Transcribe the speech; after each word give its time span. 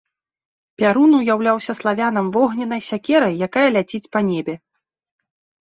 Пярун 0.79 1.11
уяўляўся 1.17 1.75
славянам 1.79 2.31
вогненнай 2.37 2.81
сякерай, 2.89 3.39
якая 3.49 3.67
ляціць 3.77 4.11
па 4.17 4.27
небе. 4.31 4.55